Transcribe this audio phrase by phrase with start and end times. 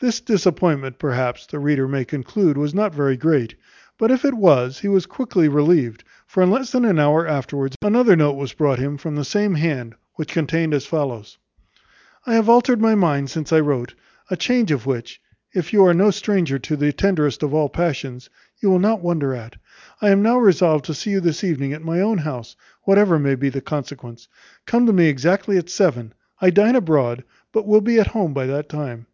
[0.00, 3.56] This disappointment, perhaps, the reader may conclude was not very great;
[3.98, 7.76] but if it was, he was quickly relieved; for in less than an hour afterwards
[7.82, 11.36] another note was brought him from the same hand, which contained as follows:
[12.24, 13.94] "I have altered my mind since I wrote;
[14.30, 15.20] a change which,
[15.52, 18.30] if you are no stranger to the tenderest of all passions,
[18.60, 19.56] you will not wonder at.
[20.00, 23.34] I am now resolved to see you this evening at my own house, whatever may
[23.34, 24.26] be the consequence.
[24.64, 28.46] Come to me exactly at seven; I dine abroad, but will be at home by
[28.46, 29.04] that time.